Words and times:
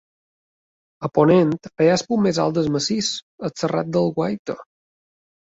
A 1.07 1.09
ponent 1.17 1.51
seu 1.67 1.83
hi 1.85 1.89
ha 1.91 1.99
el 1.99 2.05
punt 2.07 2.25
més 2.29 2.39
alt 2.45 2.57
del 2.57 2.71
massís, 2.77 3.13
el 3.49 3.55
Serrat 3.63 3.93
del 3.99 4.11
Guaita. 4.17 4.61